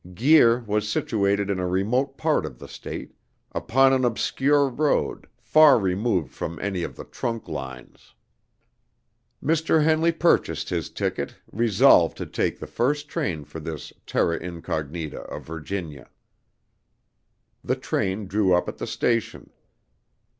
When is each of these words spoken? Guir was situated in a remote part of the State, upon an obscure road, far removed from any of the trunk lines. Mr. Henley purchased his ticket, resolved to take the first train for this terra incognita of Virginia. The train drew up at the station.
Guir 0.15 0.61
was 0.65 0.89
situated 0.89 1.51
in 1.51 1.59
a 1.59 1.67
remote 1.67 2.17
part 2.17 2.43
of 2.43 2.57
the 2.57 2.67
State, 2.67 3.13
upon 3.51 3.93
an 3.93 4.03
obscure 4.03 4.67
road, 4.67 5.27
far 5.37 5.77
removed 5.77 6.33
from 6.33 6.57
any 6.59 6.81
of 6.81 6.95
the 6.95 7.03
trunk 7.03 7.47
lines. 7.47 8.15
Mr. 9.43 9.83
Henley 9.83 10.11
purchased 10.11 10.69
his 10.69 10.89
ticket, 10.89 11.35
resolved 11.51 12.17
to 12.17 12.25
take 12.25 12.57
the 12.57 12.65
first 12.65 13.09
train 13.09 13.43
for 13.43 13.59
this 13.59 13.93
terra 14.07 14.37
incognita 14.37 15.19
of 15.21 15.43
Virginia. 15.45 16.09
The 17.63 17.75
train 17.75 18.25
drew 18.25 18.55
up 18.55 18.67
at 18.67 18.79
the 18.79 18.87
station. 18.87 19.51